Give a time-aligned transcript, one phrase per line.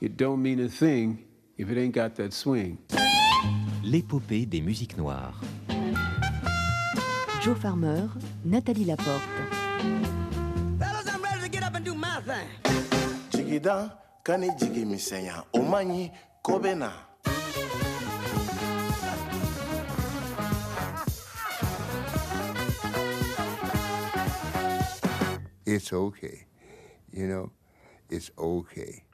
[0.00, 1.24] it don't mean a thing
[1.56, 2.78] if it ain't got that swing.
[3.82, 5.40] L'épopée des musiques noires.
[7.42, 8.08] Joe Farmer,
[8.44, 9.22] Nathalie Laporte.
[10.78, 12.48] Fellas, I'm ready to get up and do my thing.
[13.30, 13.92] jigida
[14.24, 16.10] kani jigi misɛnya o man ɲi
[16.42, 16.90] ko bɛ na
[25.66, 26.46] it's okay.
[27.12, 27.50] You know,
[28.10, 29.04] it's okay.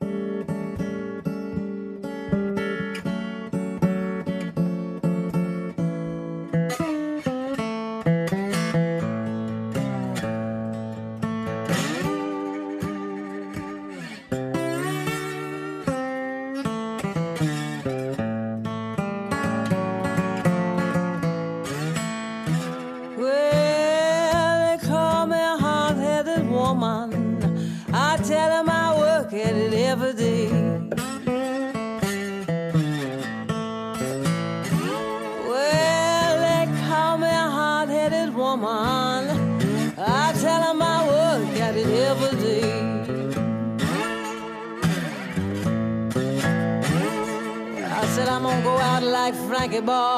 [49.80, 50.13] Boy.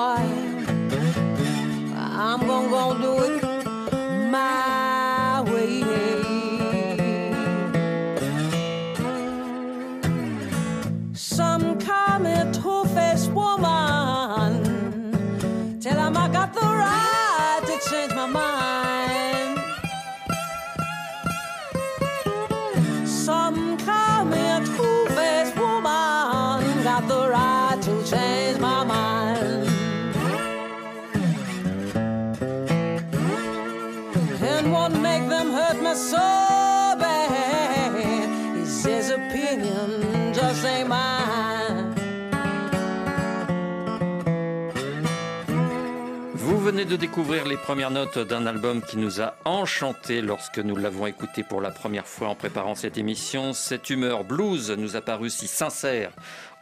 [46.34, 50.76] Vous venez de découvrir les premières notes d'un album qui nous a enchantés lorsque nous
[50.76, 53.54] l'avons écouté pour la première fois en préparant cette émission.
[53.54, 56.12] Cette humeur blues nous a paru si sincère,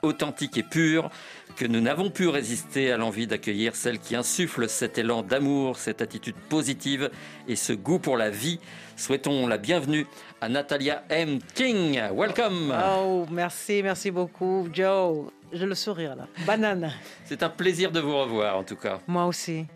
[0.05, 1.11] authentique et pure
[1.57, 6.03] que nous n'avons pu résister à l'envie d'accueillir celle qui insuffle cet élan d'amour, cette
[6.03, 7.11] attitude positive
[7.49, 8.59] et ce goût pour la vie.
[8.97, 10.07] Souhaitons la bienvenue
[10.41, 11.39] à Natalia M.
[11.55, 12.01] King.
[12.13, 12.75] Welcome.
[12.99, 15.27] Oh, merci, merci beaucoup, Joe.
[15.53, 16.27] Je le sourire là.
[16.47, 16.93] Banane.
[17.25, 18.99] C'est un plaisir de vous revoir en tout cas.
[19.07, 19.67] Moi aussi.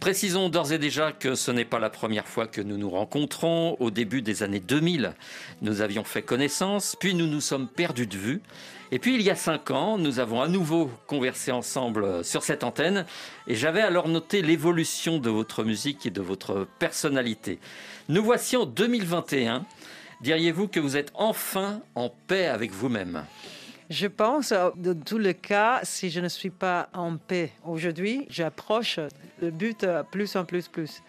[0.00, 3.76] Précisons d'ores et déjà que ce n'est pas la première fois que nous nous rencontrons.
[3.80, 5.14] Au début des années 2000,
[5.62, 8.40] nous avions fait connaissance, puis nous nous sommes perdus de vue.
[8.92, 12.62] Et puis il y a cinq ans, nous avons à nouveau conversé ensemble sur cette
[12.62, 13.04] antenne,
[13.48, 17.58] et j'avais alors noté l'évolution de votre musique et de votre personnalité.
[18.08, 19.64] Nous voici en 2021.
[20.20, 23.24] Diriez-vous que vous êtes enfin en paix avec vous-même?
[23.88, 28.26] Je pense, euh, de tous les cas, si je ne suis pas en paix aujourd'hui,
[28.28, 28.98] j'approche
[29.40, 31.02] le but euh, plus en plus, plus.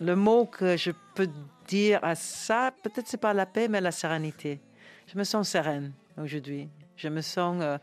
[0.00, 1.28] Le mot que je peux
[1.66, 4.60] dire à ça, peut-être c'est pas la paix, mais la sérénité.
[5.08, 6.68] Je me sens sereine aujourd'hui.
[6.96, 7.78] Je me sens euh,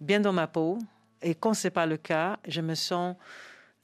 [0.00, 0.78] bien dans ma peau.
[1.22, 3.16] Et quand c'est pas le cas, je me sens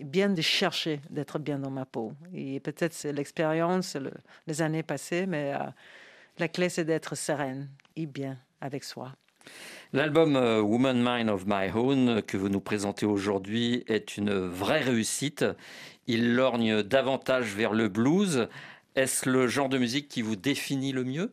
[0.00, 2.12] bien de chercher d'être bien dans ma peau.
[2.34, 4.12] Et peut-être c'est l'expérience, le-
[4.46, 5.54] les années passées, mais
[6.38, 9.12] la clé c'est d'être sereine et bien avec soi.
[9.92, 14.80] L'album euh, Woman Mind of My Own que vous nous présentez aujourd'hui est une vraie
[14.80, 15.44] réussite.
[16.06, 18.48] Il lorgne davantage vers le blues.
[18.96, 21.32] Est-ce le genre de musique qui vous définit le mieux?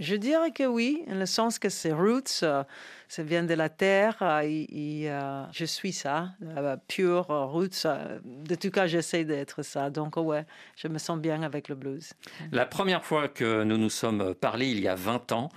[0.00, 2.64] Je dirais que oui, en le sens que c'est roots, euh,
[3.06, 6.30] ça vient de la terre, euh, et, euh, je suis ça,
[6.88, 7.86] pure roots.
[8.24, 9.90] de tout cas, j'essaie d'être ça.
[9.90, 12.12] Donc, ouais, je me sens bien avec le blues.
[12.50, 15.48] La première fois que nous nous sommes parlé, il y a 20 ans,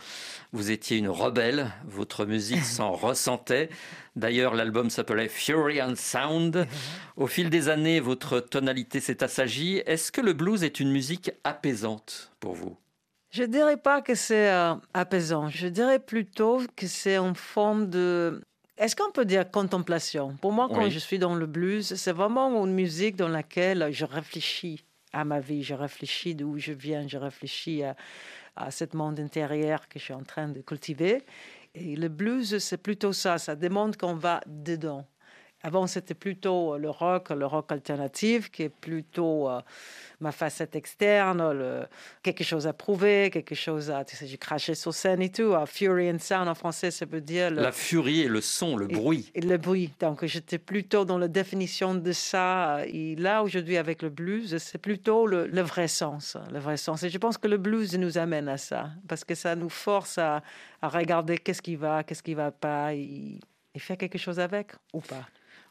[0.54, 3.70] vous étiez une rebelle, votre musique s'en ressentait.
[4.16, 6.68] D'ailleurs, l'album s'appelait Fury and Sound.
[7.18, 9.82] Au fil des années, votre tonalité s'est assagie.
[9.88, 12.78] Est-ce que le blues est une musique apaisante pour vous?
[13.38, 15.48] Je dirais pas que c'est euh, apaisant.
[15.50, 18.42] Je dirais plutôt que c'est en forme de.
[18.80, 20.36] Est-ce qu'on peut dire contemplation?
[20.42, 20.90] Pour moi, quand Oui.
[20.90, 25.40] je suis dans le blues, c'est vraiment une musique dans laquelle je réfléchis à ma
[25.40, 27.96] vie, je réfléchis d'où je viens, je réfléchis à,
[28.56, 31.22] à ce monde intérieur que je suis en train de cultiver.
[31.76, 33.38] Et le blues, c'est plutôt ça.
[33.38, 35.06] Ça demande qu'on va dedans.
[35.68, 39.60] Avant, c'était plutôt le rock, le rock alternatif, qui est plutôt euh,
[40.22, 41.82] ma facette externe, le,
[42.24, 44.06] quelque chose à prouver, quelque chose à.
[44.06, 45.52] Tu sais, j'ai craché sur scène et tout.
[45.52, 47.52] Uh, fury and sound en français, ça veut dire.
[47.52, 49.30] Le, La furie et le son, le bruit.
[49.36, 49.92] et le bruit.
[50.00, 52.86] Donc, j'étais plutôt dans la définition de ça.
[52.86, 56.38] Et là, aujourd'hui, avec le blues, c'est plutôt le, le vrai sens.
[56.50, 57.04] Le vrai sens.
[57.04, 60.18] Et je pense que le blues nous amène à ça, parce que ça nous force
[60.18, 60.42] à,
[60.82, 63.38] à regarder qu'est-ce qui va, qu'est-ce qui va pas, et,
[63.76, 65.28] et faire quelque chose avec ou pas.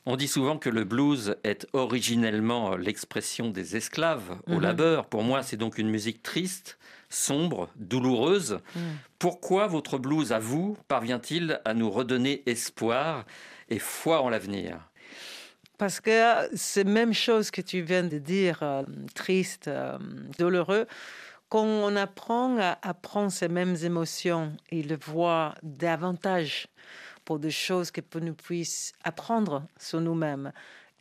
[0.09, 4.61] On dit souvent que le blues est originellement l'expression des esclaves au Mhm.
[4.61, 5.07] labeur.
[5.07, 8.61] Pour moi, c'est donc une musique triste, sombre, douloureuse.
[8.77, 8.81] Mm.
[9.19, 13.25] Pourquoi votre blues, à vous, parvient-il à nous redonner espoir
[13.69, 14.79] et foi en l'avenir?
[15.79, 16.23] Parce que
[16.55, 18.83] c'est même chose que tu viens de dire, euh,
[19.15, 19.99] triste, euh,
[20.39, 20.87] douloureux.
[21.49, 26.67] Quand on apprend à, à prendre ces mêmes émotions et le voir davantage
[27.27, 30.53] pour des choses que nous puissent apprendre sur nous-mêmes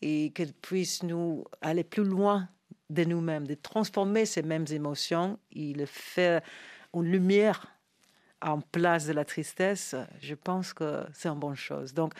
[0.01, 2.49] et qu'elles puissent nous aller plus loin
[2.89, 6.41] de nous-mêmes, de transformer ces mêmes émotions et le faire
[6.91, 7.67] en lumière
[8.41, 11.93] en place de la tristesse, je pense que c'est une bonne chose.
[11.93, 12.13] Donc,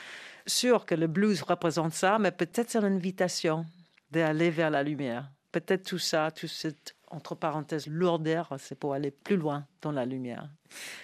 [0.48, 3.66] sûr que le blues représente ça, mais peut-être c'est une invitation
[4.12, 5.30] d'aller vers la lumière.
[5.52, 10.06] Peut-être tout ça, tout cette, entre parenthèses, lourdeur, c'est pour aller plus loin dans la
[10.06, 10.50] lumière.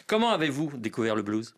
[0.07, 1.53] Comment avez-vous découvert le blues?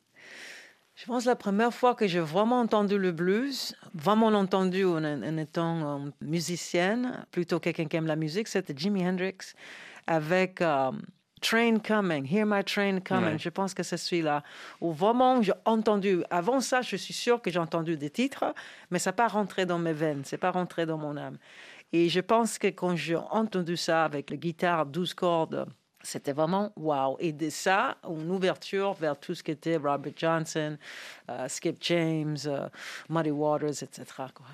[0.96, 5.04] Je pense que la première fois que j'ai vraiment entendu le blues, vraiment entendu en,
[5.04, 9.54] en étant euh, musicienne, plutôt quelqu'un qui aime la musique, c'était Jimi Hendrix
[10.06, 10.92] avec euh,
[11.42, 13.34] Train Coming, Hear My Train Coming.
[13.34, 13.40] Ouais.
[13.40, 14.44] Je pense que c'est celui-là
[14.82, 16.24] où vraiment j'ai entendu.
[16.30, 18.54] Avant ça, je suis sûre que j'ai entendu des titres,
[18.92, 21.38] mais ça n'a pas rentré dans mes veines, c'est pas rentré dans mon âme.
[21.92, 25.68] Et je pense que quand j'ai entendu ça avec la guitare 12 cordes,
[26.04, 27.18] c'était vraiment wow.
[27.20, 30.78] Et de ça, une ouverture vers tout ce qui était Robert Johnson,
[31.30, 32.68] euh, Skip James, euh,
[33.10, 34.04] Muddy Waters, etc.
[34.34, 34.46] quoi.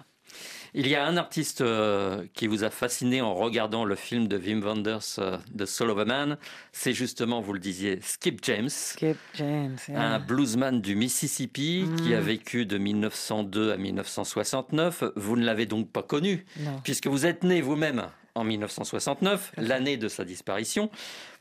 [0.75, 4.37] Il y a un artiste euh, qui vous a fasciné en regardant le film de
[4.37, 5.17] Wim Wenders,
[5.57, 6.37] The Soul of a Man.
[6.71, 8.69] C'est justement, vous le disiez, Skip James.
[8.69, 9.99] Skip James, yeah.
[9.99, 12.13] Un bluesman du Mississippi qui Mm.
[12.13, 15.03] a vécu de 1902 à 1969.
[15.15, 16.79] Vous ne l'avez donc pas connu, Non.
[16.83, 20.89] puisque vous êtes né vous-même en 1969, l'année de sa disparition.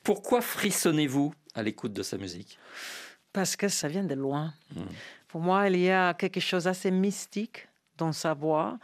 [0.02, 2.58] Pourquoi frissonnez-vous à l'écoute de sa musique?
[3.32, 4.54] Parce que ça vient de loin.
[4.74, 4.82] Mm.
[5.28, 7.68] Pour moi, il y a quelque chose d'assez mystique
[7.98, 8.78] dans sa voix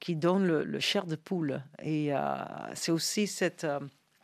[0.00, 1.62] qui donne le, le chair de poule.
[1.82, 2.18] Et euh,
[2.74, 3.78] c'est aussi cette euh,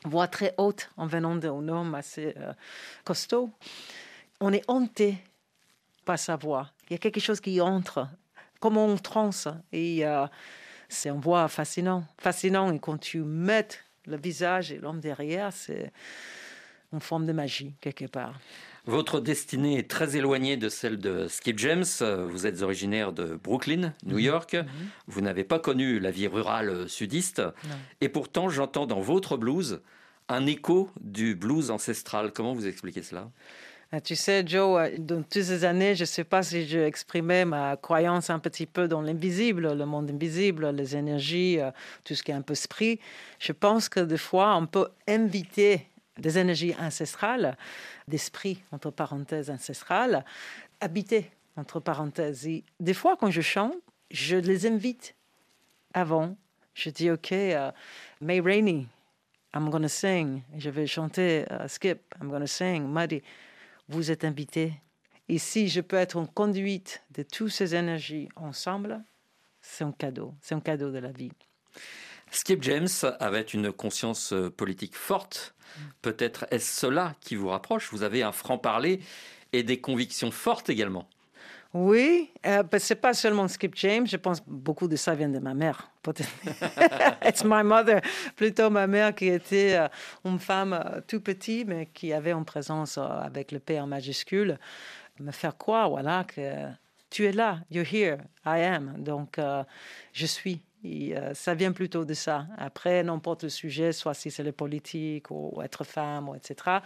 [0.05, 2.53] voix très haute en venant d'un homme assez euh,
[3.05, 3.51] costaud.
[4.41, 5.19] On est hanté
[6.05, 6.71] par sa voix.
[6.89, 8.09] Il y a quelque chose qui entre,
[8.59, 9.49] comme en transe.
[9.73, 10.05] Et
[10.89, 12.05] c'est une voix fascinant.
[12.19, 12.73] Fascinant.
[12.73, 13.69] Et quand tu mets
[14.07, 15.93] le visage et l'homme derrière, c'est
[16.93, 18.39] une forme de magie, quelque part.
[18.87, 21.85] Votre destinée est très éloignée de celle de Skip James.
[22.29, 24.57] Vous êtes originaire de Brooklyn, New York.
[25.09, 27.43] Vous n'avez pas connu la vie rurale sudiste.
[28.01, 29.81] Et pourtant, j'entends dans votre blues
[30.29, 32.33] un écho du blues ancestral.
[32.33, 33.29] Comment vous expliquez cela?
[34.05, 37.45] Tu sais, Joe, euh, dans toutes ces années, je ne sais pas si je exprimais
[37.45, 41.71] ma croyance un petit peu dans l'invisible, le monde invisible, les énergies, euh,
[42.03, 42.99] tout ce qui est un peu esprit.
[43.39, 45.87] Je pense que des fois, on peut inviter
[46.19, 47.57] des énergies ancestrales,
[48.09, 50.25] d'esprit, entre parenthèses, ancestrales,
[50.81, 52.49] habiter, entre parenthèses.
[52.81, 53.77] Des fois, quand je chante,
[54.11, 55.15] je les invite
[55.95, 56.37] avant.
[56.75, 57.71] Je dis, OK, euh,
[58.21, 58.89] May Rainey,
[59.55, 60.43] I'm going to sing.
[60.59, 62.83] Je vais chanter Skip, I'm going to sing.
[62.83, 63.23] Muddy,
[63.89, 64.75] vous êtes invité.
[65.29, 69.03] Et si je peux être en conduite de toutes ces énergies ensemble,
[69.61, 70.35] c'est un cadeau.
[70.41, 71.33] C'est un cadeau de la vie.
[72.31, 72.89] Skip James
[73.21, 75.55] avait une conscience euh, politique forte.
[76.03, 77.91] Peut-être est-ce cela qui vous rapproche?
[77.93, 79.01] Vous avez un franc-parler
[79.53, 81.09] et des convictions fortes également.
[81.75, 84.07] Oui, euh, ben, c'est pas seulement Skip James.
[84.07, 85.91] Je pense beaucoup de ça vient de ma mère.
[87.25, 88.01] It's my mother.
[88.37, 89.89] Plutôt ma mère qui était euh,
[90.25, 93.87] une femme euh, tout petite, mais qui avait une présence euh, avec le P en
[93.87, 94.59] majuscule.
[95.19, 96.67] Me faire croire, voilà, que
[97.09, 99.03] tu es là, you're here, I am.
[99.03, 99.41] Donc,
[100.13, 100.61] je suis.
[100.87, 102.47] Et, euh, ça vient plutôt de ça.
[102.59, 106.79] Après, n'importe le sujet, soit si c'est le politique ou être femme, ou etc.,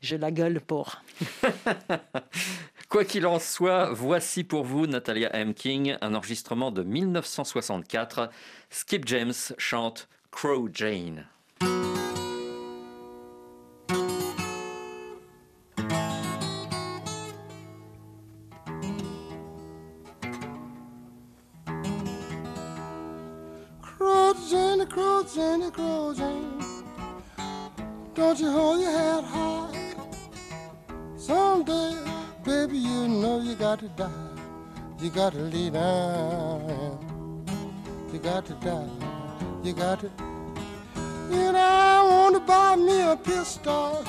[0.00, 1.02] je la gueule pour.
[2.90, 5.54] Quoi qu'il en soit, voici pour vous, Natalia M.
[5.54, 8.30] King, un enregistrement de 1964.
[8.68, 11.24] Skip James chante Crow Jane.
[35.10, 37.44] You got to lay down
[38.12, 38.88] You got to die.
[39.64, 40.10] You got to.
[41.32, 44.04] And I want to buy me a pistol.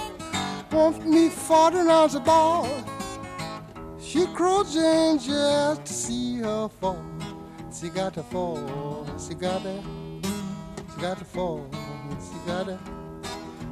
[0.71, 2.69] Want me 40 rounds of ball.
[3.99, 7.03] She crouching just to see her fall.
[7.73, 9.07] She got to fall.
[9.17, 9.81] She got to.
[10.93, 11.67] She got to fall.
[12.27, 12.77] She got to.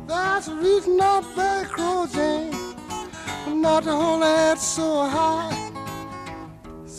[0.07, 2.49] That's the reason I'm beg crouching.
[3.61, 5.68] Not to hold that so high.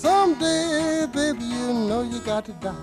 [0.01, 2.75] Someday, baby, you know you got to die.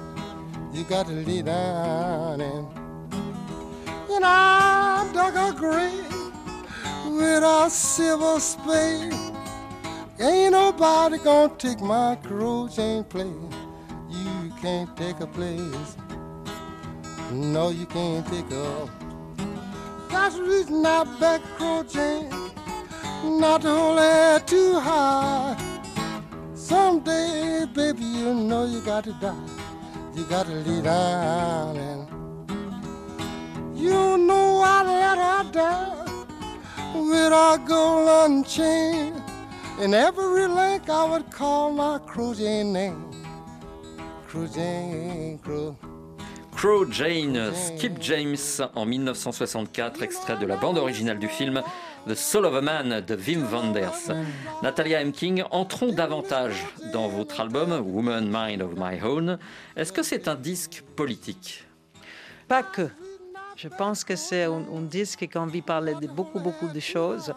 [0.71, 2.67] You got to lay down and.
[4.11, 6.05] And I dug a grave
[7.07, 9.15] with a silver spade.
[10.19, 13.55] Ain't nobody gonna take my crocheting place.
[14.11, 15.97] You can't take a place.
[17.31, 18.87] No, you can't take a.
[20.11, 22.29] That's the reason I back crocheting.
[23.23, 25.66] Not to hold it too high.
[26.67, 29.33] Someday, baby, you know you got to die.
[30.13, 32.09] You got to lay down and.
[33.73, 36.27] You know I let her down
[36.93, 39.13] with a golden chain.
[39.79, 43.11] In every link I would call my cruising name.
[44.27, 45.75] Cruising, cruise.
[46.57, 51.61] Crow Jane, Skip James en 1964, extrait de la bande originale du film
[52.07, 54.11] The Soul of a Man de Wim Wenders.
[54.63, 55.11] Natalia M.
[55.11, 59.37] King, entrons davantage dans votre album Woman Mind of My Own.
[59.75, 61.65] Est-ce que c'est un disque politique?
[62.47, 62.89] Pas que.
[63.57, 66.79] Je pense que c'est un, disque qui a envie de parler de beaucoup, beaucoup de
[66.79, 67.33] choses.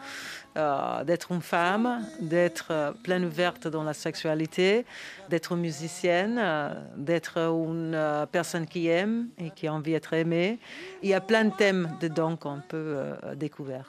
[0.56, 4.84] Euh, d'être une femme, d'être euh, pleine ouverte dans la sexualité,
[5.28, 10.58] d'être musicienne, euh, d'être une personne qui aime et qui a envie d'être aimée.
[11.02, 13.84] Il y a plein de thèmes dedans qu'on peut découvrir.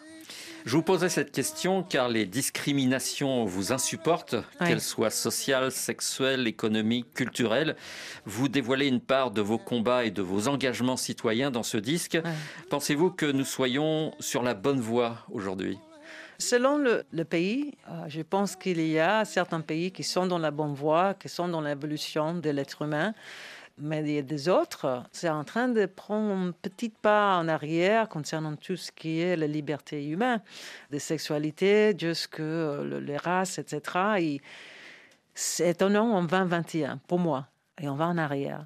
[0.66, 7.14] Je vous posais cette question car les discriminations vous insupportent, qu'elles soient sociales, sexuelles, économiques,
[7.14, 7.76] culturelles.
[8.26, 12.20] Vous dévoilez une part de vos combats et de vos engagements citoyens dans ce disque.
[12.70, 15.80] Pensez-vous que nous soyons sur la bonne voie aujourd'hui?
[16.38, 20.40] Selon le, le pays, euh, je pense qu'il y a certains pays qui sont dans
[20.40, 23.14] la bonne voie, qui sont dans l'évolution de l'être humain.
[23.78, 28.76] Mais des autres, c'est en train de prendre un petit pas en arrière concernant tout
[28.76, 30.42] ce qui est la liberté humaine,
[30.90, 33.82] des sexualités, jusque le- les races, etc.
[34.20, 34.42] Et
[35.34, 37.48] c'est étonnant en 2021, pour moi,
[37.82, 38.66] et on va en arrière.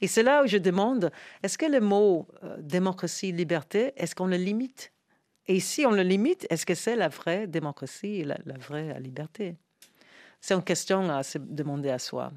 [0.00, 4.26] Et c'est là où je demande, est-ce que le mot euh, démocratie, liberté, est-ce qu'on
[4.26, 4.90] le limite?
[5.46, 9.54] Et si on le limite, est-ce que c'est la vraie démocratie la vraie liberté?
[10.40, 12.32] C'est une question à se demander à soi.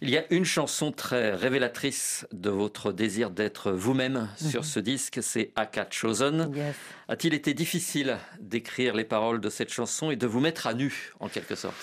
[0.00, 4.66] Il y a une chanson très révélatrice de votre désir d'être vous-même sur Mhm.
[4.66, 6.52] ce disque, c'est Aka Chosen.
[6.54, 6.76] Yes.
[7.08, 11.12] A-t-il été difficile d'écrire les paroles de cette chanson et de vous mettre à nu,
[11.18, 11.74] en quelque sorte?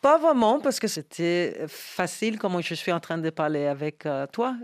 [0.00, 4.26] Pas vraiment, parce que c'était facile, comme je suis en train de parler avec euh,
[4.28, 4.54] toi.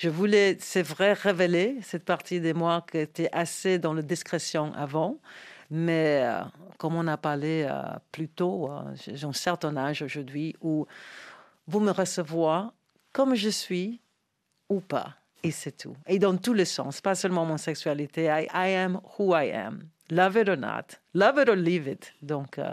[0.00, 4.72] Je voulais, c'est vrai, révéler cette partie de moi qui était assez dans la discrétion
[4.74, 5.18] avant.
[5.70, 6.40] Mais euh,
[6.78, 7.80] comme on a parlé euh,
[8.10, 8.80] plus tôt, euh,
[9.16, 10.86] j'ai un certain âge aujourd'hui où
[11.66, 12.68] vous me recevez
[13.12, 14.00] comme je suis
[14.68, 15.14] ou pas.
[15.42, 15.96] Et c'est tout.
[16.06, 18.24] Et dans tous les sens, pas seulement mon sexualité.
[18.24, 19.88] I, I am who I am.
[20.10, 20.98] Love it or not.
[21.14, 22.12] Love it or leave it.
[22.22, 22.72] Donc, euh,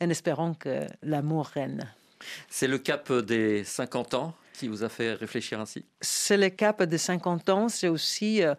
[0.00, 1.84] en espérant que l'amour règne.
[2.48, 5.84] C'est le cap des 50 ans qui vous a fait réfléchir ainsi?
[6.00, 8.54] C'est le cap de 50 ans, c'est aussi euh,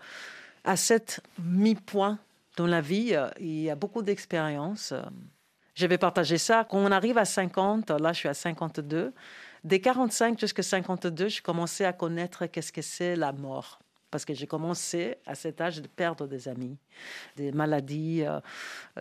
[0.65, 2.19] à cette mi-point
[2.57, 4.93] dans la vie, euh, il y a beaucoup d'expériences.
[5.73, 6.65] Je vais partager ça.
[6.69, 9.13] Quand on arrive à 50, là je suis à 52,
[9.63, 13.79] des 45 jusqu'à 52, je commençais à connaître qu'est-ce que c'est la mort.
[14.11, 16.77] Parce que j'ai commencé à cet âge de perdre des amis,
[17.35, 18.39] des maladies, euh,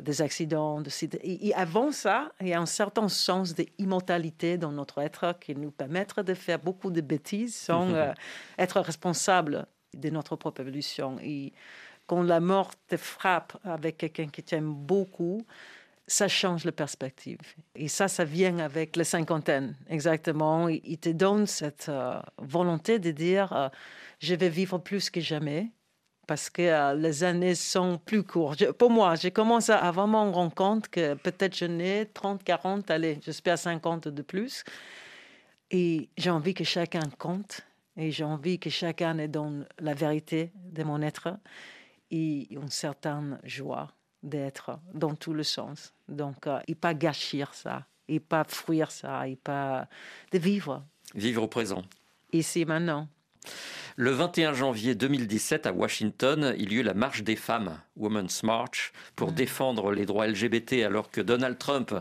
[0.01, 0.81] des accidents.
[0.81, 0.89] De...
[1.23, 5.55] Et, et avant ça, il y a un certain sens d'immortalité dans notre être qui
[5.55, 8.13] nous permet de faire beaucoup de bêtises sans euh,
[8.57, 11.19] être responsable de notre propre évolution.
[11.21, 11.53] Et
[12.07, 15.45] quand la mort te frappe avec quelqu'un qui t'aime beaucoup,
[16.07, 17.39] ça change la perspective.
[17.75, 20.69] Et ça, ça vient avec la cinquantaine, exactement.
[20.69, 23.69] Il te donne cette euh, volonté de dire, euh,
[24.19, 25.71] je vais vivre plus que jamais
[26.27, 28.73] parce que euh, les années sont plus courtes.
[28.73, 32.91] Pour moi, j'ai commencé à vraiment me rendre compte que peut-être je n'ai 30, 40,
[32.91, 34.65] allez, j'espère 50 de plus.
[35.71, 37.63] Et j'ai envie que chacun compte
[37.97, 41.39] et j'ai envie que chacun ait dans la vérité de mon être
[42.11, 43.89] et une certaine joie
[44.23, 45.93] d'être dans tout le sens.
[46.09, 49.89] Donc, euh, et pas gâcher ça, et pas fuir ça, et pas
[50.33, 51.83] de vivre Vivre au présent.
[52.33, 53.09] ici maintenant.
[53.97, 58.93] Le 21 janvier 2017, à Washington, il y eut la marche des femmes, Women's March,
[59.17, 59.35] pour Mm.
[59.35, 61.93] défendre les droits LGBT alors que Donald Trump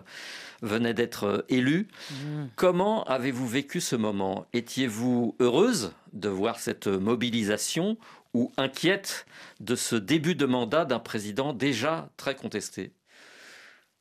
[0.62, 1.90] venait d'être euh, élu.
[2.12, 2.46] Mm.
[2.56, 4.46] Comment avez-vous vécu ce moment?
[4.54, 7.98] Étiez-vous heureuse de voir cette mobilisation
[8.34, 9.26] ou inquiète
[9.60, 12.94] de ce début de mandat d'un président déjà très contesté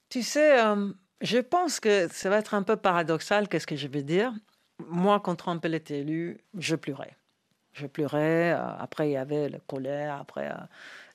[0.09, 3.89] Tu sais, euh, je pense que ça va être un peu paradoxal, qu'est-ce que je
[3.89, 4.33] vais dire.
[4.89, 7.17] Moi, quand Trump était élu, je pleurais.
[7.73, 8.53] Je pleurais.
[8.53, 10.55] euh, après, il y avait la colère, après euh,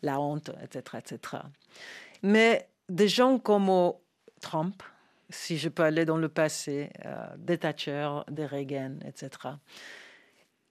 [0.02, 1.44] la honte, etc., etc.
[2.22, 3.94] Mais des gens comme
[4.42, 4.84] Trump,
[5.30, 6.92] si je peux aller dans le passé,
[7.38, 9.30] des Thatcher, des Reagan, etc.,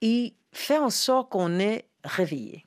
[0.01, 2.65] il fait en sorte qu'on est réveillé.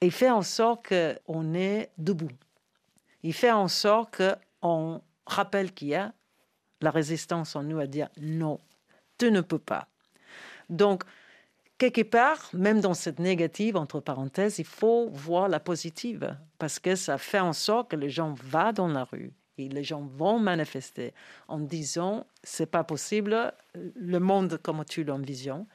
[0.00, 2.30] Il fait en sorte qu'on est debout.
[3.22, 4.22] Il fait en sorte
[4.60, 6.12] qu'on rappelle qu'il y a
[6.80, 8.58] la résistance en nous à dire non,
[9.18, 9.88] tu ne peux pas.
[10.70, 11.04] Donc,
[11.76, 16.94] quelque part, même dans cette négative, entre parenthèses, il faut voir la positive parce que
[16.94, 20.38] ça fait en sorte que les gens vont dans la rue et les gens vont
[20.38, 21.12] manifester
[21.48, 25.66] en disant c'est pas possible, le monde comme tu l'envisionnes,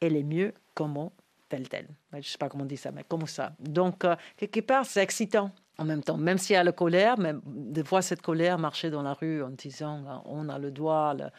[0.00, 1.10] elle est mieux comme
[1.48, 1.88] tel tel.
[2.12, 3.52] Je ne sais pas comment on dit ça, mais comme ça?
[3.60, 6.16] Donc, euh, quelque part, c'est excitant en même temps.
[6.16, 9.42] Même s'il y a la colère, même de voir cette colère marcher dans la rue
[9.42, 11.30] en disant euh, on a le le-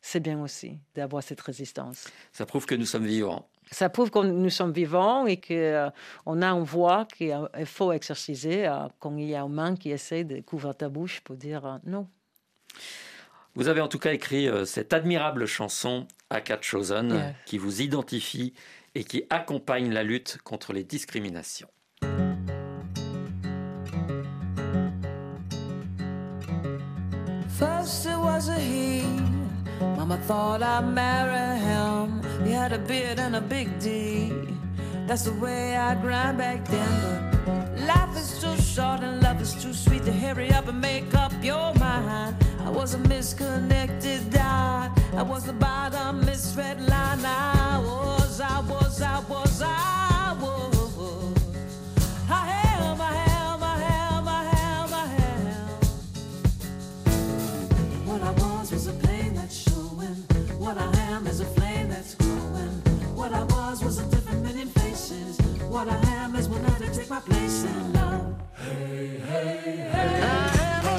[0.00, 2.08] c'est bien aussi d'avoir cette résistance.
[2.32, 3.48] Ça prouve que nous sommes vivants.
[3.70, 7.36] Ça prouve que nous sommes vivants et qu'on a une voix qu'il
[7.66, 11.20] faut exerciser euh, quand il y a une main qui essaie de couvrir ta bouche
[11.20, 12.06] pour dire euh, non.
[13.58, 17.34] Vous avez en tout cas écrit euh, cette admirable chanson Got Chosen Yes.
[17.44, 18.54] qui vous identifie
[18.94, 21.66] et qui accompagne la lutte contre les discriminations.
[27.58, 29.02] First it was a he.
[29.96, 32.22] Mama thought I'd marry him.
[32.44, 34.32] He had a beard and a big D.
[35.06, 37.32] That's the way I grind back then.
[37.44, 41.12] But life is too short and love is too sweet to hurry up and make
[41.14, 42.36] up your mind.
[42.68, 44.90] I was a misconnected dot.
[45.16, 47.24] I was the bottom misread line.
[47.24, 50.92] I was, I was, I was, I was.
[52.28, 55.68] I am, I am, I am, I am, I am.
[58.06, 60.16] What I was was a pain that's showing.
[60.58, 62.82] What I am is a flame that's growing.
[63.14, 65.38] What I was was a different million faces.
[65.70, 68.36] What I am is one to take my place in love.
[68.58, 70.20] Hey, hey, hey.
[70.22, 70.98] I am a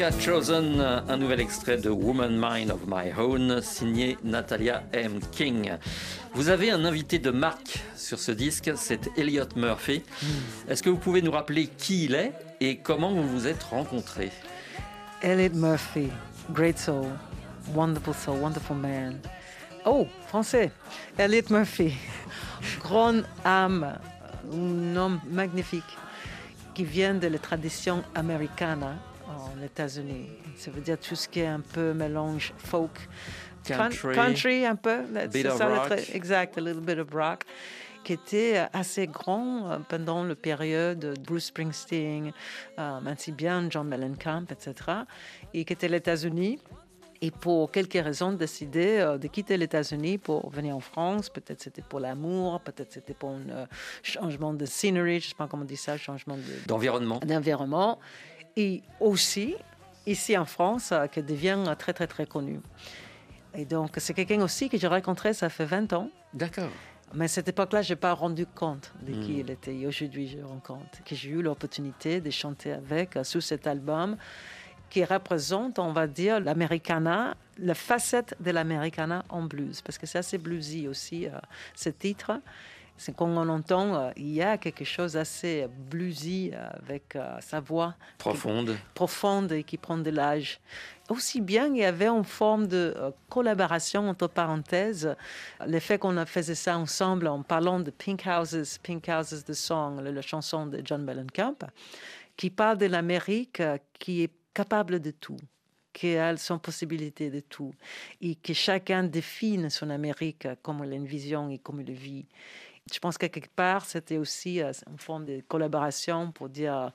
[0.00, 0.08] am.
[0.08, 5.20] Aka Chosen, un nouvel extrait de Woman Mind of My Own, signé Natalia M.
[5.30, 5.72] King.
[6.34, 10.02] Vous avez un invité de marque sur ce disque, c'est Elliot Murphy.
[10.68, 14.32] Est-ce que vous pouvez nous rappeler qui il est et comment vous vous êtes rencontrés?
[15.22, 16.08] Elliot Murphy,
[16.50, 17.06] great soul,
[17.72, 19.18] wonderful soul, wonderful man.
[19.86, 20.72] Oh, français.
[21.18, 21.94] Elliot Murphy,
[22.80, 23.96] grande âme,
[24.52, 25.96] un homme magnifique
[26.74, 28.96] qui vient de la tradition américaine
[29.60, 30.28] aux États-Unis.
[30.56, 33.08] Ça veut dire tout ce qui est un peu mélange folk,
[33.66, 35.02] Coun- Country, country un peu.
[35.32, 35.86] bit of ça le rock.
[35.86, 37.44] trait- exact, a little bit of rock
[38.04, 42.32] qui était euh, assez grand euh, pendant la période de Bruce Springsteen,
[42.78, 44.74] euh, ainsi bien John Mellencamp, etc.,
[45.54, 46.58] et qui était aux États-Unis.
[47.22, 51.30] Et pour quelques raisons, décidé euh, de quitter les États-Unis pour venir en France.
[51.30, 53.66] Peut-être c'était pour l'amour, peut-être c'était pour un euh,
[54.02, 57.98] changement de scenery, je ne sais pas comment on dit ça, changement de, D'environnement d'environnement.
[58.56, 59.56] Et aussi,
[60.06, 62.60] ici en France, euh, qui devient euh, très, très, très connu.
[63.54, 66.10] Et donc, c'est quelqu'un aussi que j'ai rencontré, ça fait 20 ans.
[66.32, 66.70] D'accord.
[67.14, 69.40] Mais à cette époque-là, je n'ai pas rendu compte de qui Hmm.
[69.40, 69.74] il était.
[69.74, 73.66] Et aujourd'hui, je rends compte que j'ai eu l'opportunité de chanter avec euh, sous cet
[73.66, 74.16] album
[74.90, 79.80] qui représente, on va dire, l'americana, la facette de l'americana en blues.
[79.82, 81.38] Parce que c'est assez bluesy aussi, euh,
[81.74, 82.40] ce titre.
[82.96, 87.60] C'est quand on entend, euh, il y a quelque chose assez bluesy avec euh, sa
[87.60, 88.76] voix Profonde.
[88.94, 90.60] profonde et qui prend de l'âge.
[91.10, 95.14] Aussi bien, il y avait une forme de euh, collaboration entre parenthèses,
[95.66, 99.52] le fait qu'on a faisait ça ensemble en parlant de Pink Houses, Pink Houses, the
[99.52, 101.58] song, la, chanson de John Mellencamp,
[102.38, 105.36] qui parle de l'Amérique euh, qui est capable de tout
[105.92, 107.72] qui a son possibilité de tout
[108.20, 112.26] et que chacun définit son Amérique comme il vision et comme il le vit.
[112.92, 116.88] Je pense que quelque part, c'était aussi euh, une forme de collaboration pour dire euh,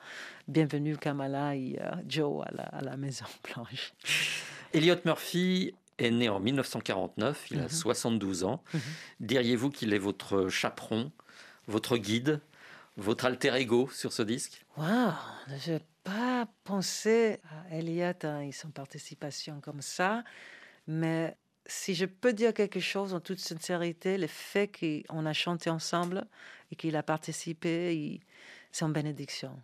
[0.48, 3.94] bienvenue Kamala et euh, Joe à la, à la Maison Blanche.
[4.74, 7.70] Elliot Murphy est né en 1949, il a Mhm.
[7.70, 8.64] 72 ans.
[9.20, 11.12] Diriez-vous qu'il est votre chaperon,
[11.68, 12.40] votre guide,
[12.96, 14.66] votre alter ego sur ce disque?
[14.78, 15.12] Waouh,
[15.66, 20.24] je n'ai pas pensé à Elliot et son participation comme ça,
[20.88, 21.36] mais
[21.70, 24.68] si je peux dire quelque chose en toute sincérité, le fait
[25.08, 26.26] qu'on a chanté ensemble
[26.72, 28.20] et qu'il a participé,
[28.72, 29.62] c'est une bénédiction.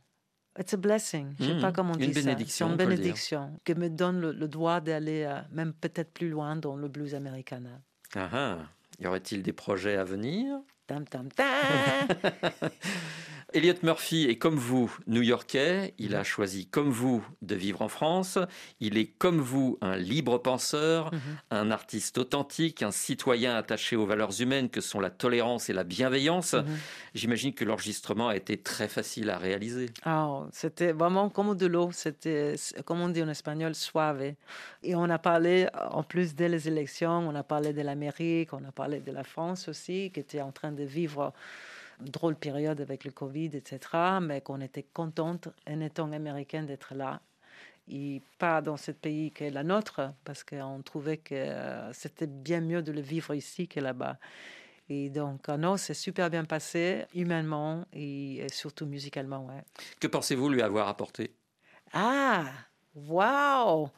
[0.57, 1.33] It's a blessing.
[1.37, 2.21] Je ne sais Mhm, pas comment on dit ça.
[2.47, 6.55] C'est une bénédiction qui me donne le, le droit d'aller euh, même peut-être plus loin
[6.55, 7.61] dans le blues américain.
[8.15, 8.57] Ah ah.
[8.99, 10.61] Y aurait-il des projets à venir?
[10.87, 11.45] Tam, tam, tam.
[13.53, 18.37] Elliot Murphy est comme vous new-yorkais, il a choisi comme vous de vivre en France,
[18.79, 21.19] il est comme vous un libre penseur, Mhm.
[21.51, 25.83] un artiste authentique, un citoyen attaché aux valeurs humaines que sont la tolérance et la
[25.83, 26.53] bienveillance.
[26.53, 26.65] Mhm.
[27.13, 29.89] J'imagine que l'enregistrement a été très facile à réaliser.
[30.03, 34.33] Ah, c'était vraiment comme de l'eau, c'était, comme on dit en espagnol, suave.
[34.83, 38.63] Et on a parlé, en plus dès les élections, on a parlé de l'Amérique, on
[38.65, 41.31] a parlé de la France aussi, qui était en train de vivre
[41.99, 43.79] drôle période avec le Covid, etc.,
[44.21, 47.21] mais qu'on était contente, en étant américaine, d'être là.
[47.87, 52.27] Et pas dans ce pays qui est la nôtre, parce qu'on trouvait que euh, c'était
[52.27, 54.17] bien mieux de le vivre ici que là-bas.
[54.89, 59.63] Et donc, euh, non, c'est super bien passé, humainement et, surtout musicalement, ouais.
[59.99, 61.31] Que pensez-vous lui avoir apporté?
[61.93, 62.45] Ah,
[62.95, 63.89] waouh!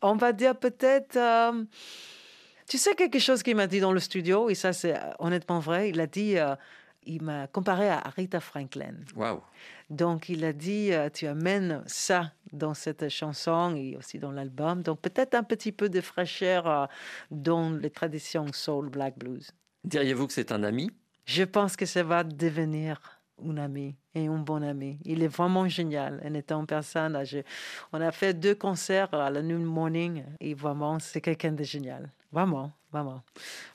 [0.00, 1.16] On va dire peut-être.
[1.16, 1.64] euh,
[2.66, 5.90] tu sais quelque chose qu'il m'a dit dans le studio, et ça c'est honnêtement vrai.
[5.90, 6.56] Il a dit, euh,
[7.04, 8.94] il m'a comparé à Rita Franklin.
[9.16, 9.40] Waouh
[9.90, 14.82] Donc il a dit, euh, tu amènes ça dans cette chanson et aussi dans l'album.
[14.82, 16.86] Donc peut-être un petit peu de fraîcheur euh,
[17.30, 19.50] dans les traditions soul, black blues.
[19.84, 20.90] Diriez-vous que c'est un ami?
[21.24, 23.00] Je pense que ça va devenir
[23.44, 24.98] un ami et un bon ami.
[25.04, 27.24] Il est vraiment génial en étant personne.
[27.24, 27.38] Je-
[27.92, 32.10] on a fait deux concerts à la New Morning et vraiment, c'est quelqu'un de génial.
[32.32, 33.22] Vraiment, vraiment.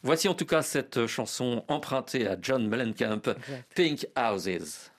[0.02, 3.74] Voici en tout cas cette chanson empruntée à John Mellencamp, Exact.
[3.76, 4.90] Pink Houses.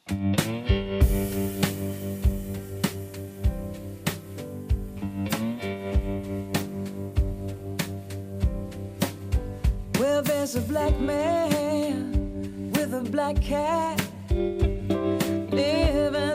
[9.99, 14.89] Well, there's a black man with a black cat living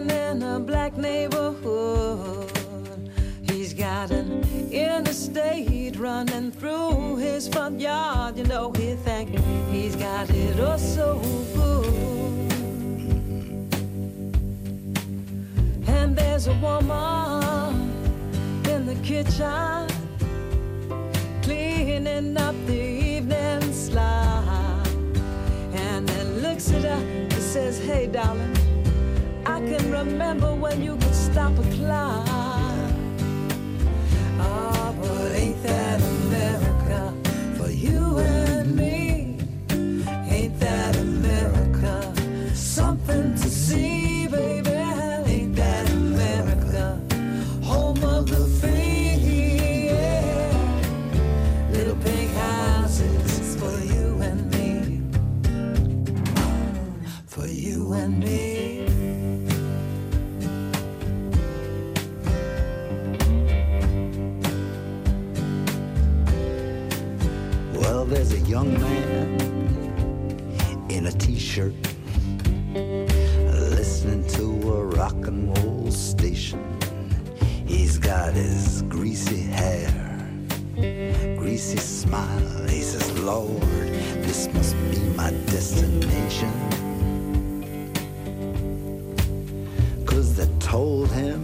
[0.09, 2.51] in a black neighborhood.
[3.49, 5.69] He's got an interstate
[6.04, 8.38] running through his front yard.
[8.38, 9.39] You know, he think
[9.72, 11.18] he's got it all so
[11.56, 11.86] good.
[15.88, 17.89] And there's a woman
[18.68, 19.88] in the kitchen
[21.42, 24.84] cleaning up the evening slide.
[25.74, 28.58] And then looks at her and says, Hey, darling,
[29.46, 32.33] I can remember when you could stop a clock.
[35.63, 36.03] That
[71.04, 71.74] in a t-shirt
[73.76, 76.63] listening to a rock and roll station.
[77.66, 79.92] He's got his greasy hair,
[81.38, 82.68] greasy smile.
[82.70, 83.62] He says, Lord,
[84.24, 86.54] this must be my destination.
[90.06, 91.42] Cause they told him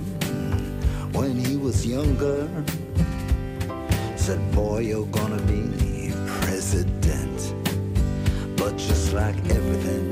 [1.12, 2.48] when he was younger
[4.15, 5.68] said, Boy, you're gonna be
[9.19, 10.09] like everything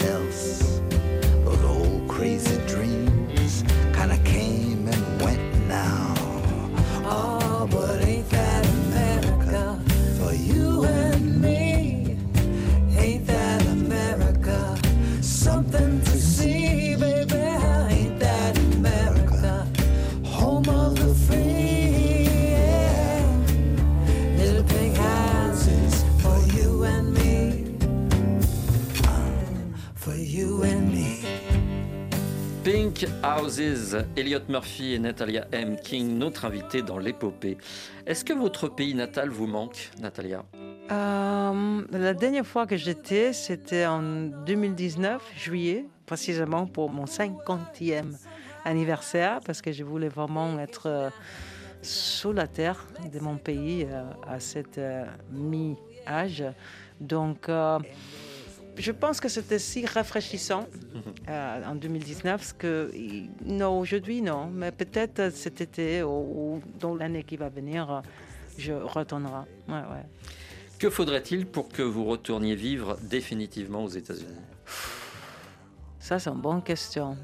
[33.24, 35.76] Houses, Elliot Murphy et Natalia M.
[35.84, 37.58] King, notre invité dans l'épopée.
[38.06, 40.44] Est-ce que votre pays natal vous manque, Natalia?
[40.92, 48.16] Euh, la dernière fois que j'étais, c'était en 2019, juillet, précisément pour mon 50e
[48.66, 51.10] anniversaire, parce que je voulais vraiment être euh,
[51.82, 54.80] sous la terre de mon pays euh, à cette
[55.32, 56.44] mi-âge.
[57.00, 57.50] Donc,
[58.78, 60.68] je pense que c'était si rafraîchissant
[61.28, 62.92] euh, en 2019 parce que
[63.44, 68.02] non, aujourd'hui non, mais peut-être cet été ou, ou dans l'année qui va venir,
[68.58, 69.46] je retournerai.
[69.68, 70.06] Ouais, ouais.
[70.80, 74.46] Que faudrait-il pour que vous retourniez vivre définitivement aux États-Unis?
[76.00, 77.18] Ça, c'est une bonne question.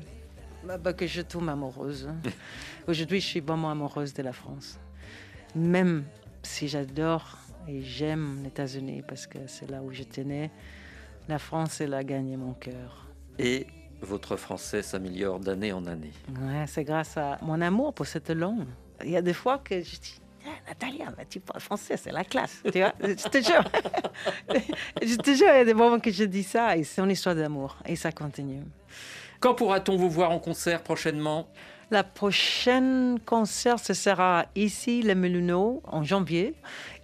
[0.66, 2.10] Bah, bah, que je tombe amoureuse.
[2.88, 4.80] Aujourd'hui, je suis vraiment amoureuse de la France.
[5.56, 6.04] Même
[6.42, 7.38] si j'adore
[7.68, 10.50] et j'aime les États-Unis parce que c'est là où j'étais née,
[11.28, 13.08] la France, elle a gagné mon cœur.
[13.40, 13.68] Et
[14.02, 16.12] votre français s'améliore d'année en année.
[16.30, 18.66] Ouais, c'est grâce à mon amour pour cette langue.
[19.04, 22.12] Il y a des fois que je dis, Ah, Natalia, mais tu parles français, c'est
[22.12, 22.62] la classe.
[22.72, 23.64] Tu vois je te jure.
[25.02, 27.12] je te jure, il y a des moments que je dis ça et c'est une
[27.12, 28.64] histoire d'amour et ça continue.
[29.40, 31.48] Quand pourra-t-on vous voir en concert prochainement?
[31.92, 36.56] La prochaine concert, ce sera ici, les Moulineaux, en janvier.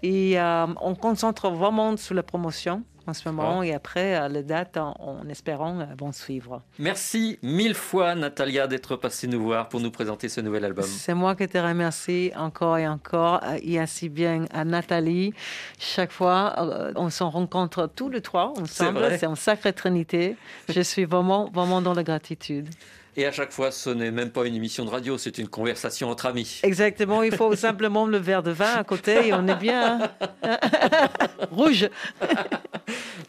[0.04, 3.62] Et euh, on concentre vraiment sur la promotion en ce moment.
[3.64, 6.62] Et après, euh, les dates, en, en espérant, euh, vont suivre.
[6.78, 10.86] Merci mille fois, Natalia, d'être passée nous voir pour nous présenter ce nouvel album.
[10.86, 13.42] C'est moi qui te remercie encore et encore.
[13.44, 15.34] euh, Et ainsi bien à Nathalie.
[15.78, 19.06] Chaque fois, euh, on se rencontre tous les trois ensemble.
[19.20, 20.36] C'est une sacrée trinité.
[20.70, 22.70] Je suis vraiment, vraiment dans la gratitude.
[23.18, 26.10] Et à chaque fois, ce n'est même pas une émission de radio, c'est une conversation
[26.10, 26.62] entre amis.
[26.64, 30.00] Exactement, il faut simplement le verre de vin à côté et on est bien.
[30.44, 30.58] hein.
[31.52, 31.90] Rouge.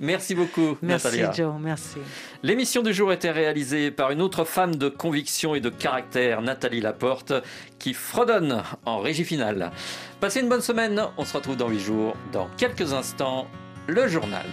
[0.01, 1.33] Merci beaucoup, Merci Natalia.
[1.33, 1.99] Joe, merci.
[2.43, 6.81] L'émission du jour était réalisée par une autre femme de conviction et de caractère, Nathalie
[6.81, 7.35] Laporte,
[7.79, 9.71] qui fredonne en régie finale.
[10.19, 12.17] Passez une bonne semaine, on se retrouve dans 8 jours.
[12.33, 13.47] Dans quelques instants,
[13.87, 14.47] le journal.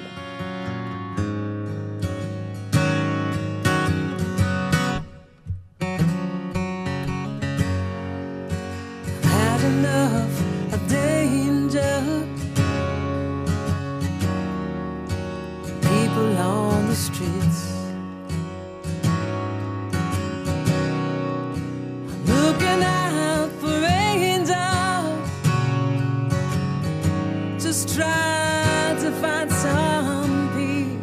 [27.78, 30.98] Just trying to find some peace.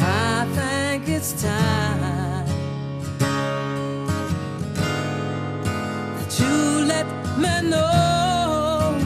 [0.00, 2.46] I think it's time.
[6.16, 7.06] that you let
[7.36, 8.98] me know.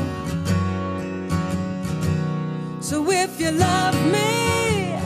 [2.79, 4.97] So if you love me,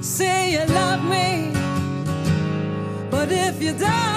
[0.00, 1.52] say you love me.
[3.10, 4.07] But if you don't,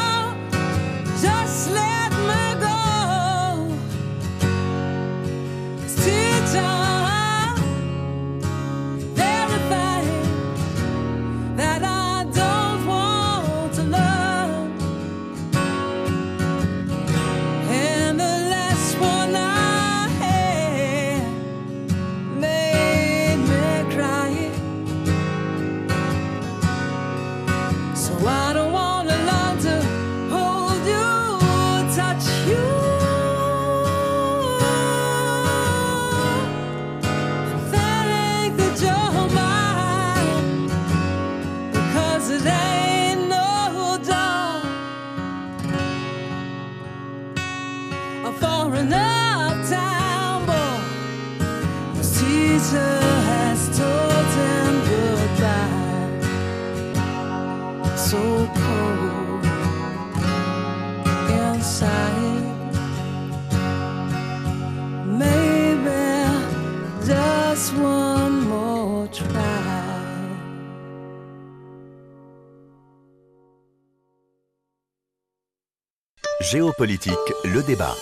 [76.51, 77.13] Géopolitique,
[77.45, 77.95] le débat.